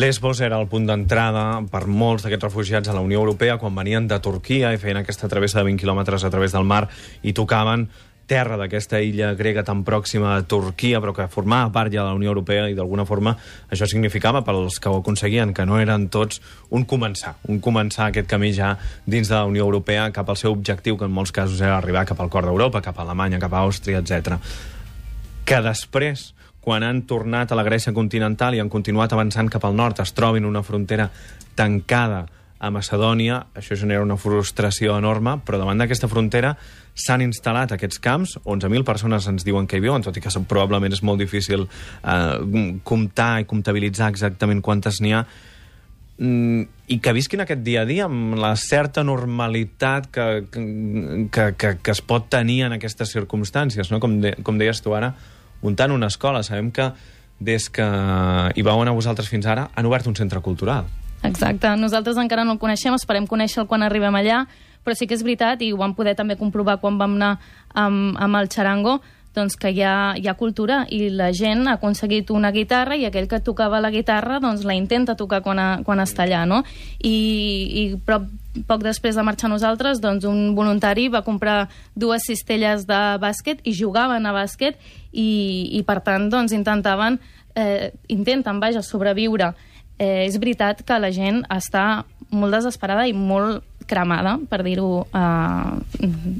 Lesbos 0.00 0.40
era 0.40 0.56
el 0.56 0.68
punt 0.70 0.86
d'entrada 0.86 1.60
per 1.68 1.82
molts 1.90 2.22
d'aquests 2.24 2.46
refugiats 2.46 2.88
a 2.88 2.94
la 2.94 3.02
Unió 3.04 3.18
Europea 3.20 3.58
quan 3.58 3.74
venien 3.74 4.06
de 4.08 4.16
Turquia 4.22 4.70
i 4.72 4.78
feien 4.78 5.02
aquesta 5.02 5.28
travessa 5.28 5.58
de 5.58 5.66
20 5.66 5.82
quilòmetres 5.82 6.24
a 6.24 6.30
través 6.30 6.54
del 6.54 6.64
mar 6.64 6.86
i 7.20 7.34
tocaven 7.36 7.88
terra 8.30 8.54
d'aquesta 8.60 9.00
illa 9.02 9.32
grega 9.34 9.64
tan 9.66 9.82
pròxima 9.82 10.36
a 10.36 10.42
Turquia, 10.46 11.00
però 11.02 11.10
que 11.16 11.26
formava 11.32 11.72
part 11.74 11.90
ja 11.90 12.04
de 12.04 12.12
la 12.12 12.18
Unió 12.18 12.30
Europea 12.30 12.68
i 12.70 12.76
d'alguna 12.78 13.02
forma 13.08 13.34
això 13.66 13.88
significava 13.90 14.44
pels 14.46 14.78
que 14.78 14.90
ho 14.90 15.00
aconseguien 15.00 15.50
que 15.56 15.66
no 15.66 15.80
eren 15.82 16.06
tots 16.14 16.38
un 16.70 16.86
començar, 16.86 17.34
un 17.50 17.58
començar 17.58 18.06
aquest 18.06 18.30
camí 18.30 18.52
ja 18.54 18.76
dins 19.04 19.26
de 19.26 19.34
la 19.34 19.48
Unió 19.50 19.66
Europea 19.66 20.06
cap 20.14 20.30
al 20.30 20.38
seu 20.38 20.54
objectiu, 20.54 20.96
que 20.96 21.08
en 21.10 21.16
molts 21.16 21.34
casos 21.34 21.60
era 21.60 21.76
arribar 21.78 22.06
cap 22.06 22.20
al 22.22 22.30
cor 22.30 22.46
d'Europa, 22.46 22.84
cap 22.84 22.98
a 23.00 23.02
Alemanya, 23.02 23.42
cap 23.42 23.54
a 23.54 23.64
Àustria, 23.66 23.98
etc. 23.98 24.38
Que 25.44 25.58
després, 25.66 26.30
quan 26.62 26.86
han 26.86 27.02
tornat 27.10 27.50
a 27.50 27.58
la 27.58 27.66
Grècia 27.66 27.92
continental 27.96 28.54
i 28.54 28.62
han 28.62 28.70
continuat 28.70 29.12
avançant 29.16 29.50
cap 29.50 29.66
al 29.66 29.74
nord, 29.74 29.98
es 29.98 30.14
trobin 30.14 30.46
una 30.46 30.62
frontera 30.62 31.10
tancada 31.58 32.28
a 32.60 32.68
Macedònia, 32.68 33.38
això 33.56 33.76
genera 33.78 34.04
una 34.04 34.18
frustració 34.20 34.98
enorme, 35.00 35.38
però 35.46 35.58
davant 35.62 35.80
d'aquesta 35.80 36.10
frontera 36.12 36.52
s'han 36.92 37.24
instal·lat 37.24 37.72
aquests 37.72 38.00
camps, 38.04 38.36
11.000 38.44 38.84
persones 38.84 39.28
ens 39.30 39.46
diuen 39.46 39.66
que 39.66 39.78
hi 39.78 39.84
viuen, 39.84 40.04
tot 40.04 40.16
i 40.16 40.20
que 40.20 40.32
probablement 40.48 40.92
és 40.92 41.00
molt 41.02 41.22
difícil 41.22 41.64
eh, 41.64 42.76
comptar 42.84 43.30
i 43.40 43.48
comptabilitzar 43.48 44.10
exactament 44.12 44.60
quantes 44.60 45.00
n'hi 45.00 45.14
ha, 45.16 45.24
mm, 46.18 46.68
i 46.92 47.00
que 47.00 47.16
visquin 47.16 47.46
aquest 47.46 47.64
dia 47.64 47.86
a 47.86 47.88
dia 47.88 48.04
amb 48.10 48.36
la 48.36 48.52
certa 48.60 49.06
normalitat 49.08 50.10
que, 50.12 50.28
que, 50.52 51.48
que, 51.56 51.74
que 51.80 51.96
es 51.96 52.04
pot 52.04 52.28
tenir 52.28 52.66
en 52.68 52.76
aquestes 52.76 53.16
circumstàncies, 53.16 53.88
no? 53.88 54.04
com, 54.04 54.20
de, 54.20 54.36
com 54.44 54.60
deies 54.60 54.84
tu 54.84 54.92
ara, 54.92 55.14
muntant 55.64 55.96
una 55.96 56.12
escola. 56.12 56.44
Sabem 56.44 56.68
que 56.76 56.92
des 57.40 57.70
que 57.72 57.84
hi 58.52 58.62
vau 58.66 58.82
anar 58.82 58.92
vosaltres 58.92 59.32
fins 59.32 59.48
ara, 59.48 59.70
han 59.74 59.88
obert 59.88 60.06
un 60.10 60.18
centre 60.18 60.44
cultural. 60.44 60.90
Exacte. 61.22 61.68
Nosaltres 61.76 62.18
encara 62.20 62.44
no 62.44 62.56
el 62.56 62.62
coneixem, 62.62 62.96
esperem 62.96 63.28
conèixer-lo 63.28 63.68
quan 63.68 63.84
arribem 63.84 64.16
allà, 64.16 64.44
però 64.84 64.96
sí 64.96 65.06
que 65.06 65.16
és 65.18 65.24
veritat, 65.24 65.62
i 65.62 65.72
ho 65.72 65.80
vam 65.80 65.94
poder 65.94 66.16
també 66.16 66.38
comprovar 66.40 66.78
quan 66.80 66.98
vam 66.98 67.18
anar 67.18 67.34
amb, 67.74 68.16
amb 68.16 68.40
el 68.40 68.48
xarango, 68.48 69.00
doncs 69.34 69.54
que 69.54 69.70
hi 69.70 69.82
ha, 69.86 70.14
hi 70.18 70.26
ha 70.26 70.34
cultura 70.34 70.80
i 70.90 71.04
la 71.14 71.30
gent 71.36 71.68
ha 71.68 71.76
aconseguit 71.78 72.32
una 72.34 72.50
guitarra 72.50 72.96
i 72.98 73.04
aquell 73.06 73.28
que 73.30 73.38
tocava 73.46 73.78
la 73.78 73.92
guitarra 73.94 74.40
doncs 74.42 74.64
la 74.66 74.74
intenta 74.74 75.14
tocar 75.14 75.38
quan, 75.44 75.60
a, 75.62 75.68
quan 75.86 76.02
està 76.02 76.24
allà, 76.24 76.42
no? 76.50 76.64
I, 76.98 77.14
i 77.14 77.84
però 78.06 78.18
poc 78.66 78.82
després 78.82 79.14
de 79.14 79.22
marxar 79.22 79.52
nosaltres, 79.52 80.00
doncs 80.02 80.26
un 80.26 80.56
voluntari 80.56 81.06
va 81.08 81.22
comprar 81.22 81.68
dues 81.94 82.26
cistelles 82.26 82.88
de 82.88 83.00
bàsquet 83.22 83.62
i 83.62 83.74
jugaven 83.76 84.26
a 84.26 84.34
bàsquet 84.34 84.80
i, 85.12 85.30
i 85.78 85.84
per 85.86 86.00
tant, 86.02 86.26
doncs 86.32 86.56
intentaven, 86.56 87.20
eh, 87.54 87.92
intenten, 88.10 88.58
vaja, 88.58 88.82
sobreviure. 88.82 89.52
Eh, 90.00 90.24
és 90.24 90.38
veritat 90.40 90.80
que 90.86 90.96
la 90.96 91.10
gent 91.12 91.42
està 91.52 92.06
molt 92.32 92.54
desesperada 92.56 93.04
i 93.04 93.12
molt 93.12 93.66
cremada, 93.90 94.36
per 94.48 94.62
dir-ho 94.62 95.02
uh, 95.02 95.72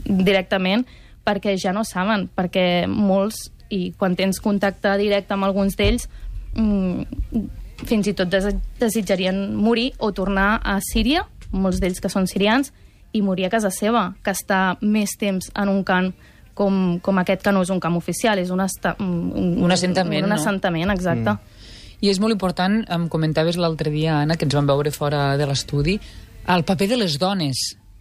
directament, 0.07 0.87
perquè 1.27 1.57
ja 1.61 1.75
no 1.77 1.83
saben, 1.85 2.29
perquè 2.33 2.87
molts, 2.89 3.49
i 3.71 3.91
quan 3.99 4.15
tens 4.17 4.41
contacte 4.43 4.95
directe 5.01 5.35
amb 5.35 5.49
alguns 5.49 5.77
d'ells, 5.79 6.07
mm, 6.55 7.43
fins 7.91 8.09
i 8.11 8.15
tot 8.15 8.31
desitjarien 8.31 9.43
morir 9.57 9.91
o 9.99 10.13
tornar 10.15 10.61
a 10.63 10.79
Síria, 10.85 11.27
molts 11.51 11.81
d'ells 11.83 12.01
que 12.01 12.11
són 12.13 12.31
sirians, 12.31 12.73
i 13.13 13.23
morir 13.27 13.49
a 13.49 13.53
casa 13.53 13.73
seva, 13.75 14.13
que 14.23 14.31
està 14.31 14.77
més 14.81 15.17
temps 15.19 15.51
en 15.59 15.69
un 15.69 15.83
camp 15.85 16.13
com, 16.55 16.99
com 17.03 17.19
aquest, 17.23 17.43
que 17.43 17.53
no 17.55 17.65
és 17.65 17.71
un 17.73 17.81
camp 17.83 17.97
oficial, 17.99 18.39
és 18.39 18.51
un, 18.55 18.61
esta, 18.63 18.95
un, 19.01 19.57
un 19.65 19.73
assentament, 19.75 20.27
un 20.27 20.35
no? 20.35 20.39
assentament, 20.39 20.93
exacte. 20.93 21.35
Mm. 21.35 21.60
I 22.01 22.09
és 22.09 22.21
molt 22.21 22.33
important, 22.33 22.81
em 22.89 23.09
comentaves 23.13 23.59
l'altre 23.61 23.93
dia, 23.93 24.23
Anna, 24.23 24.39
que 24.41 24.47
ens 24.49 24.57
vam 24.57 24.69
veure 24.69 24.93
fora 24.95 25.37
de 25.37 25.47
l'estudi, 25.49 25.99
el 26.49 26.65
paper 26.65 26.89
de 26.95 26.99
les 27.03 27.19
dones 27.21 27.61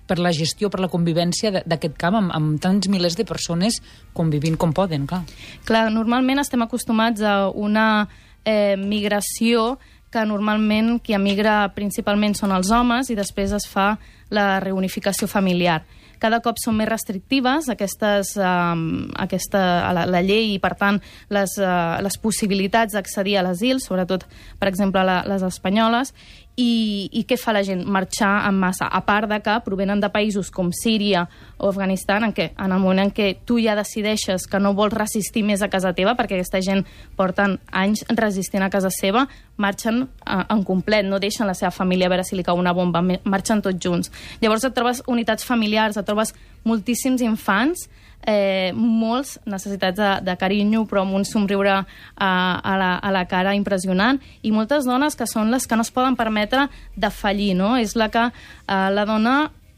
per 0.09 0.17
la 0.17 0.31
gestió, 0.33 0.71
per 0.73 0.79
la 0.81 0.89
convivència 0.89 1.51
d'aquest 1.59 1.97
camp 1.99 2.17
amb, 2.17 2.33
amb 2.33 2.57
tants 2.63 2.89
milers 2.89 3.17
de 3.19 3.27
persones 3.29 3.77
convivint 4.17 4.57
com 4.57 4.73
poden, 4.73 5.05
clar. 5.09 5.21
Clar, 5.67 5.89
normalment 5.93 6.41
estem 6.41 6.63
acostumats 6.65 7.21
a 7.21 7.49
una 7.51 8.07
eh, 8.45 8.75
migració 8.79 9.75
que 10.11 10.25
normalment 10.25 10.97
qui 11.03 11.15
emigra 11.17 11.69
principalment 11.75 12.35
són 12.37 12.53
els 12.55 12.71
homes 12.73 13.09
i 13.09 13.17
després 13.17 13.53
es 13.55 13.67
fa 13.69 13.93
la 14.33 14.59
reunificació 14.63 15.29
familiar. 15.29 15.83
Cada 16.19 16.41
cop 16.43 16.57
són 16.59 16.75
més 16.75 16.89
restrictives 16.89 17.69
aquestes, 17.71 18.33
um, 18.43 19.07
aquesta, 19.15 19.61
la, 19.95 20.03
la 20.09 20.19
llei 20.25 20.51
i, 20.55 20.57
per 20.59 20.73
tant, 20.75 20.99
les, 21.31 21.55
uh, 21.63 21.95
les 22.03 22.19
possibilitats 22.19 22.97
d'accedir 22.97 23.37
a 23.39 23.45
l'asil, 23.47 23.79
sobretot, 23.79 24.25
per 24.59 24.67
exemple, 24.67 25.05
la, 25.07 25.21
les 25.29 25.45
espanyoles, 25.47 26.11
i, 26.59 27.07
i 27.15 27.23
què 27.27 27.37
fa 27.39 27.53
la 27.55 27.63
gent? 27.63 27.85
Marxar 27.87 28.31
en 28.49 28.57
massa. 28.59 28.89
A 28.91 28.99
part 29.07 29.29
de 29.31 29.39
que 29.43 29.55
provenen 29.63 30.01
de 30.03 30.09
països 30.11 30.49
com 30.51 30.73
Síria 30.75 31.23
o 31.57 31.69
Afganistan, 31.69 32.25
en 32.27 32.33
què 32.35 32.49
en 32.51 32.73
el 32.75 32.81
moment 32.81 33.05
en 33.05 33.13
què 33.15 33.31
tu 33.47 33.59
ja 33.63 33.77
decideixes 33.79 34.47
que 34.49 34.59
no 34.59 34.73
vols 34.75 34.95
resistir 34.95 35.45
més 35.47 35.63
a 35.63 35.69
casa 35.71 35.93
teva, 35.95 36.17
perquè 36.19 36.35
aquesta 36.35 36.61
gent 36.65 36.83
porten 37.19 37.57
anys 37.71 38.03
resistint 38.09 38.65
a 38.65 38.71
casa 38.73 38.91
seva, 38.91 39.25
marxen 39.59 40.03
eh, 40.03 40.43
en 40.49 40.63
complet, 40.67 41.07
no 41.07 41.21
deixen 41.23 41.47
la 41.47 41.55
seva 41.55 41.71
família 41.71 42.09
a 42.09 42.13
veure 42.13 42.27
si 42.27 42.35
li 42.35 42.45
cau 42.47 42.59
una 42.59 42.75
bomba, 42.75 43.03
marxen 43.23 43.63
tots 43.63 43.79
junts. 43.79 44.11
Llavors 44.43 44.67
et 44.67 44.75
trobes 44.75 45.03
unitats 45.07 45.47
familiars, 45.47 45.99
et 45.99 46.07
trobes 46.07 46.35
moltíssims 46.67 47.21
infants 47.25 47.87
eh, 48.27 48.71
molts 48.75 49.37
necessitats 49.45 49.97
de, 49.97 50.09
de 50.25 50.35
carinyo, 50.39 50.85
però 50.89 51.03
amb 51.05 51.17
un 51.19 51.25
somriure 51.27 51.75
a, 51.79 51.85
a, 52.25 52.73
la, 52.79 52.95
a 52.97 53.13
la 53.15 53.25
cara 53.29 53.55
impressionant, 53.57 54.19
i 54.41 54.51
moltes 54.55 54.87
dones 54.89 55.17
que 55.17 55.27
són 55.29 55.53
les 55.53 55.67
que 55.67 55.79
no 55.79 55.85
es 55.85 55.93
poden 55.93 56.17
permetre 56.19 56.67
de 56.95 57.13
fallir, 57.13 57.55
no? 57.57 57.75
És 57.79 57.95
la 57.99 58.09
que 58.13 58.27
eh, 58.29 58.89
la 58.93 59.05
dona 59.07 59.37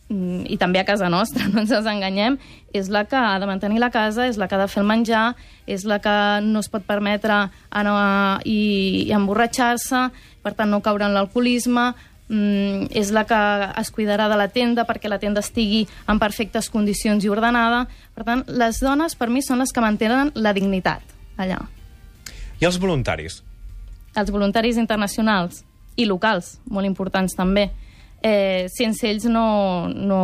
mm, 0.09 0.47
i 0.51 0.57
també 0.61 0.81
a 0.81 0.87
casa 0.87 1.09
nostra, 1.11 1.47
no 1.53 1.63
ens 1.63 1.71
enganyem, 1.71 2.39
és 2.73 2.89
la 2.91 3.05
que 3.05 3.19
ha 3.19 3.37
de 3.39 3.49
mantenir 3.49 3.81
la 3.83 3.91
casa, 3.93 4.27
és 4.27 4.39
la 4.39 4.47
que 4.47 4.57
ha 4.57 4.63
de 4.63 4.69
fer 4.71 4.83
el 4.83 4.89
menjar, 4.89 5.31
és 5.67 5.85
la 5.87 6.01
que 6.03 6.17
no 6.43 6.63
es 6.63 6.71
pot 6.71 6.85
permetre 6.87 7.45
anar 7.69 8.41
i, 8.43 9.07
i 9.07 9.11
emborratxar-se, 9.15 10.07
per 10.41 10.55
tant 10.57 10.71
no 10.73 10.81
caure 10.81 11.05
en 11.05 11.13
l'alcoholisme, 11.13 11.91
mm, 12.31 12.91
és 12.95 13.11
la 13.11 13.25
que 13.27 13.39
es 13.81 13.91
cuidarà 13.91 14.29
de 14.31 14.39
la 14.39 14.47
tenda 14.53 14.85
perquè 14.87 15.11
la 15.11 15.19
tenda 15.19 15.43
estigui 15.43 15.83
en 16.09 16.19
perfectes 16.21 16.71
condicions 16.71 17.25
i 17.25 17.31
ordenada. 17.31 17.85
Per 18.15 18.25
tant, 18.27 18.45
les 18.47 18.79
dones, 18.81 19.15
per 19.19 19.29
mi, 19.29 19.43
són 19.43 19.61
les 19.61 19.73
que 19.75 19.83
mantenen 19.83 20.31
la 20.35 20.55
dignitat 20.57 21.03
allà. 21.37 21.59
I 22.61 22.67
els 22.69 22.79
voluntaris? 22.79 23.41
Els 24.15 24.31
voluntaris 24.31 24.77
internacionals 24.77 25.63
i 25.99 26.05
locals, 26.07 26.57
molt 26.69 26.87
importants 26.87 27.35
també. 27.35 27.69
Eh, 28.21 28.67
sense 28.69 29.07
ells 29.09 29.25
no, 29.25 29.89
no, 29.89 30.23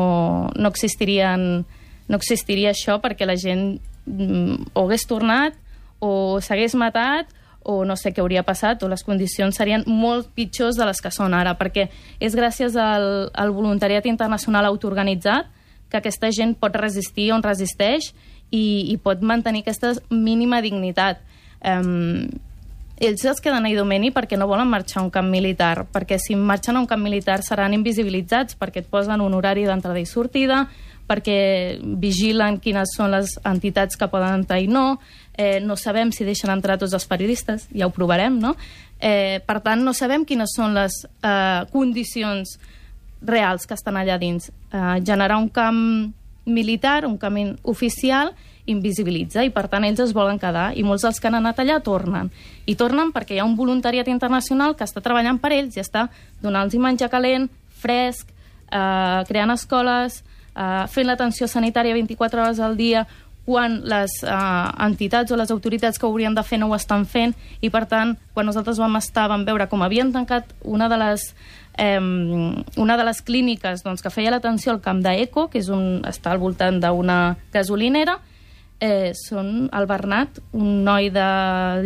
no, 0.53 0.69
existirien, 0.69 1.65
no 2.07 2.19
existiria 2.19 2.71
això 2.75 2.99
perquè 3.01 3.25
la 3.25 3.35
gent 3.39 3.79
mm, 4.05 4.69
o 4.77 4.85
hagués 4.85 5.07
tornat 5.09 5.57
o 5.99 6.37
s'hagués 6.43 6.75
matat 6.77 7.33
o 7.63 7.83
no 7.85 7.97
sé 7.99 8.13
què 8.13 8.21
hauria 8.23 8.45
passat, 8.47 8.83
o 8.83 8.89
les 8.91 9.03
condicions 9.03 9.55
serien 9.55 9.83
molt 9.87 10.29
pitjors 10.35 10.77
de 10.79 10.85
les 10.87 11.01
que 11.03 11.11
són 11.11 11.35
ara, 11.35 11.57
perquè 11.59 11.89
és 12.19 12.35
gràcies 12.35 12.77
al, 12.79 13.29
al 13.33 13.53
voluntariat 13.55 14.05
internacional 14.07 14.69
autoorganitzat 14.69 15.51
que 15.89 15.99
aquesta 15.99 16.31
gent 16.31 16.55
pot 16.59 16.75
resistir 16.75 17.31
on 17.35 17.43
resisteix 17.43 18.13
i, 18.51 18.87
i 18.91 18.97
pot 19.03 19.23
mantenir 19.23 19.63
aquesta 19.63 19.93
mínima 20.09 20.61
dignitat. 20.63 21.23
Um, 21.63 22.27
ells 22.97 23.23
es 23.29 23.41
queden 23.43 23.65
a 23.67 23.69
Idomeni 23.69 24.09
perquè 24.13 24.39
no 24.39 24.47
volen 24.49 24.69
marxar 24.71 25.01
a 25.01 25.05
un 25.05 25.11
camp 25.13 25.29
militar, 25.29 25.85
perquè 25.93 26.17
si 26.21 26.35
marxen 26.35 26.77
a 26.77 26.81
un 26.81 26.87
camp 26.89 27.03
militar 27.03 27.41
seran 27.45 27.75
invisibilitzats, 27.77 28.57
perquè 28.57 28.81
et 28.81 28.89
posen 28.89 29.21
un 29.21 29.35
horari 29.37 29.67
d'entrada 29.67 30.01
i 30.01 30.07
sortida, 30.09 30.65
perquè 31.07 31.79
vigilen 32.01 32.59
quines 32.63 32.95
són 32.97 33.13
les 33.15 33.37
entitats 33.47 33.95
que 33.99 34.09
poden 34.11 34.41
entrar 34.41 34.59
i 34.59 34.67
no, 34.67 34.99
eh, 35.37 35.59
no 35.63 35.77
sabem 35.79 36.11
si 36.11 36.27
deixen 36.27 36.51
entrar 36.51 36.77
tots 36.77 36.93
els 36.97 37.07
periodistes, 37.07 37.67
ja 37.71 37.87
ho 37.87 37.95
provarem, 37.95 38.39
no? 38.41 38.55
Eh, 38.99 39.39
per 39.45 39.61
tant, 39.63 39.83
no 39.85 39.93
sabem 39.93 40.25
quines 40.25 40.55
són 40.57 40.75
les 40.75 41.03
eh, 41.05 41.63
condicions 41.71 42.57
reals 43.21 43.65
que 43.65 43.77
estan 43.77 43.97
allà 43.97 44.17
dins. 44.19 44.51
Eh, 44.71 44.99
generar 45.05 45.37
un 45.37 45.49
camp 45.49 46.13
militar, 46.45 47.05
un 47.05 47.17
camí 47.17 47.51
oficial, 47.63 48.33
invisibilitza 48.67 49.45
i 49.47 49.51
per 49.55 49.67
tant 49.71 49.85
ells 49.87 50.01
es 50.03 50.13
volen 50.15 50.39
quedar 50.39 50.73
i 50.75 50.83
molts 50.83 51.05
dels 51.07 51.21
que 51.23 51.29
han 51.29 51.37
anat 51.39 51.61
allà 51.63 51.79
tornen 51.83 52.27
i 52.67 52.75
tornen 52.75 53.13
perquè 53.15 53.37
hi 53.37 53.39
ha 53.39 53.47
un 53.47 53.55
voluntariat 53.55 54.09
internacional 54.11 54.75
que 54.75 54.83
està 54.83 54.99
treballant 55.03 55.39
per 55.39 55.53
ells 55.55 55.77
i 55.77 55.83
està 55.83 56.09
donant-los 56.43 56.75
menjar 56.83 57.07
calent, 57.13 57.47
fresc 57.79 58.27
eh, 58.27 59.23
creant 59.29 59.55
escoles 59.55 60.21
eh, 60.57 60.83
fent 60.89 61.07
l'atenció 61.07 61.47
sanitària 61.47 61.93
24 61.93 62.41
hores 62.41 62.59
al 62.59 62.77
dia 62.77 63.05
quan 63.47 63.79
les 63.87 64.11
eh, 64.27 64.67
entitats 64.83 65.31
o 65.31 65.37
les 65.39 65.51
autoritats 65.53 65.99
que 65.99 66.05
haurien 66.05 66.35
de 66.35 66.43
fer 66.43 66.59
no 66.59 66.67
ho 66.67 66.75
estan 66.75 67.05
fent 67.07 67.31
i 67.61 67.69
per 67.71 67.85
tant, 67.87 68.17
quan 68.35 68.49
nosaltres 68.49 68.81
vam 68.81 68.99
estar 68.99 69.29
vam 69.31 69.45
veure 69.47 69.69
com 69.71 69.85
havien 69.85 70.11
tancat 70.11 70.51
una 70.67 70.89
de 70.91 70.97
les 70.99 71.29
eh, 71.77 72.01
una 72.01 72.97
de 72.97 73.05
les 73.07 73.21
clíniques 73.21 73.85
doncs, 73.85 74.03
que 74.03 74.11
feia 74.11 74.33
l'atenció 74.33 74.73
al 74.73 74.81
camp 74.83 74.99
d'Eco, 75.05 75.47
que 75.53 75.61
és 75.61 75.69
un, 75.71 76.01
està 76.09 76.33
al 76.33 76.43
voltant 76.43 76.81
d'una 76.83 77.37
gasolinera, 77.53 78.17
eh, 78.81 79.13
són 79.15 79.69
el 79.73 79.87
Bernat, 79.87 80.41
un 80.51 80.83
noi 80.83 81.11
de 81.13 81.27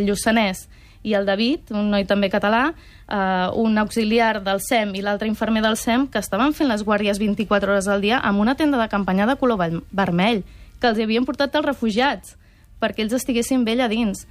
Lluçanès, 0.01 0.65
i 1.03 1.15
el 1.17 1.25
David, 1.25 1.72
un 1.74 1.89
noi 1.91 2.05
també 2.05 2.29
català, 2.29 2.74
eh, 3.08 3.48
un 3.58 3.77
auxiliar 3.81 4.43
del 4.43 4.62
SEM 4.62 4.93
i 4.96 5.01
l'altre 5.01 5.27
infermer 5.27 5.63
del 5.65 5.77
SEM, 5.77 6.08
que 6.08 6.22
estaven 6.22 6.53
fent 6.53 6.70
les 6.70 6.84
guàrdies 6.86 7.20
24 7.20 7.74
hores 7.74 7.88
al 7.88 8.01
dia 8.01 8.20
amb 8.20 8.39
una 8.39 8.55
tenda 8.55 8.77
de 8.81 8.89
campanya 8.89 9.25
de 9.25 9.36
color 9.36 9.81
vermell, 9.91 10.43
que 10.79 10.88
els 10.89 11.00
havien 11.00 11.25
portat 11.25 11.55
els 11.55 11.65
refugiats, 11.65 12.36
perquè 12.81 13.05
ells 13.05 13.17
estiguessin 13.17 13.65
bé 13.65 13.77
allà 13.77 13.89
dins. 13.89 14.27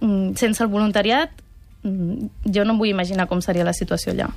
Mm, 0.00 0.34
sense 0.36 0.62
el 0.62 0.70
voluntariat, 0.72 1.30
mm, 1.82 2.50
jo 2.54 2.64
no 2.64 2.74
em 2.74 2.78
vull 2.78 2.90
imaginar 2.90 3.28
com 3.28 3.40
seria 3.40 3.64
la 3.64 3.74
situació 3.76 4.12
allà. 4.12 4.30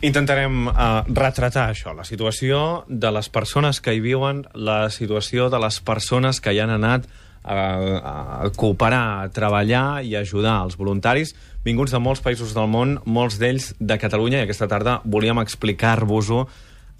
Intentarem 0.00 0.68
uh, 0.68 1.02
retratar 1.10 1.72
això, 1.72 1.90
la 1.96 2.04
situació 2.06 2.84
de 2.86 3.10
les 3.10 3.28
persones 3.28 3.80
que 3.80 3.96
hi 3.96 4.00
viuen, 4.00 4.44
la 4.54 4.90
situació 4.94 5.48
de 5.50 5.58
les 5.58 5.80
persones 5.80 6.38
que 6.40 6.52
hi 6.54 6.60
han 6.62 6.70
anat 6.70 7.08
a, 7.48 8.44
a 8.44 8.50
cooperar, 8.56 9.24
a 9.24 9.28
treballar 9.34 10.02
i 10.04 10.14
ajudar 10.18 10.60
els 10.66 10.76
voluntaris 10.78 11.34
vinguts 11.64 11.92
de 11.92 12.00
molts 12.00 12.22
països 12.24 12.54
del 12.56 12.68
món, 12.70 12.98
molts 13.04 13.38
d'ells 13.40 13.72
de 13.80 13.98
Catalunya, 14.00 14.42
i 14.42 14.46
aquesta 14.46 14.68
tarda 14.70 15.00
volíem 15.04 15.40
explicar-vos-ho 15.42 16.46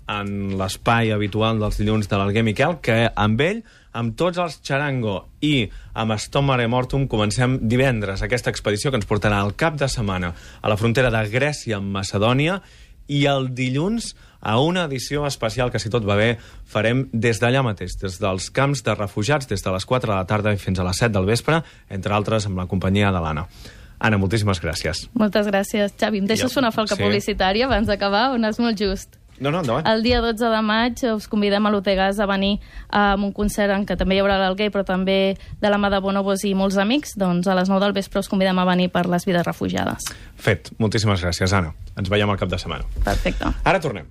en 0.08 0.56
l'espai 0.56 1.12
habitual 1.12 1.60
dels 1.60 1.76
dilluns 1.80 2.08
de 2.08 2.16
l'Alguer 2.16 2.44
Miquel, 2.46 2.78
que 2.80 3.10
amb 3.12 3.40
ell, 3.44 3.60
amb 3.92 4.16
tots 4.16 4.40
els 4.40 4.58
Charango 4.64 5.18
i 5.44 5.68
amb 6.00 6.16
Stomare 6.16 6.68
Mortum, 6.70 7.06
comencem 7.12 7.58
divendres 7.68 8.24
aquesta 8.24 8.52
expedició 8.52 8.90
que 8.90 9.00
ens 9.00 9.08
portarà 9.08 9.42
al 9.42 9.54
cap 9.60 9.76
de 9.76 9.88
setmana 9.88 10.32
a 10.32 10.72
la 10.72 10.78
frontera 10.80 11.12
de 11.12 11.24
Grècia 11.32 11.76
amb 11.76 11.92
Macedònia 11.92 12.62
i 13.08 13.24
el 13.28 13.52
dilluns 13.56 14.14
a 14.40 14.58
una 14.60 14.84
edició 14.84 15.26
especial 15.26 15.70
que, 15.70 15.78
si 15.78 15.90
tot 15.90 16.06
va 16.06 16.16
bé, 16.16 16.38
farem 16.64 17.08
des 17.12 17.40
d'allà 17.40 17.62
mateix, 17.66 17.96
des 18.00 18.18
dels 18.20 18.50
camps 18.50 18.82
de 18.84 18.94
refugiats, 18.94 19.48
des 19.48 19.62
de 19.64 19.72
les 19.74 19.84
4 19.84 20.10
de 20.12 20.16
la 20.16 20.26
tarda 20.26 20.56
fins 20.56 20.78
a 20.78 20.84
les 20.86 20.96
7 20.96 21.12
del 21.14 21.26
vespre, 21.26 21.62
entre 21.90 22.14
altres 22.14 22.46
amb 22.46 22.58
la 22.58 22.66
companyia 22.66 23.10
de 23.12 23.20
l'Anna. 23.20 23.46
Anna, 23.98 24.18
moltíssimes 24.18 24.60
gràcies. 24.62 25.08
Moltes 25.18 25.48
gràcies, 25.50 25.94
Xavi. 25.98 26.18
Em 26.22 26.26
deixes 26.26 26.52
Ja, 26.54 26.60
una 26.60 26.70
falca 26.70 26.94
sí. 26.94 27.02
publicitària 27.02 27.66
abans 27.66 27.88
d'acabar? 27.90 28.28
On 28.30 28.44
és 28.46 28.58
molt 28.62 28.78
just. 28.78 29.16
No, 29.40 29.50
no, 29.50 29.60
endavant. 29.60 29.86
El 29.86 30.02
dia 30.02 30.20
12 30.20 30.48
de 30.50 30.60
maig 30.66 31.02
us 31.14 31.28
convidem 31.30 31.66
a 31.66 31.70
l'Otegas 31.70 32.18
a 32.18 32.26
venir 32.26 32.60
a 32.90 33.14
un 33.14 33.32
concert 33.32 33.70
en 33.74 33.84
què 33.86 33.96
també 33.96 34.16
hi 34.16 34.20
haurà 34.22 34.38
l'Alguer, 34.38 34.70
però 34.74 34.84
també 34.86 35.36
de 35.60 35.70
la 35.70 35.78
mà 35.78 35.90
de 35.90 36.00
Bonobos 36.02 36.42
i 36.44 36.54
molts 36.58 36.76
amics. 36.78 37.14
Doncs 37.18 37.46
a 37.46 37.54
les 37.54 37.68
9 37.70 37.78
del 37.84 37.92
vespre 37.94 38.18
us 38.18 38.28
convidem 38.30 38.58
a 38.58 38.64
venir 38.66 38.88
per 38.90 39.06
les 39.06 39.24
vides 39.26 39.46
refugiades. 39.46 40.06
Fet. 40.36 40.70
Moltíssimes 40.78 41.22
gràcies, 41.22 41.52
Anna. 41.54 41.74
Ens 41.96 42.10
veiem 42.10 42.30
al 42.30 42.38
cap 42.38 42.50
de 42.50 42.58
setmana. 42.58 42.86
Perfecte. 43.04 43.50
Ara 43.64 43.78
tornem. 43.82 44.06